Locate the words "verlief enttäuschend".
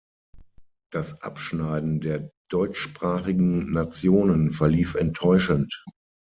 4.51-5.83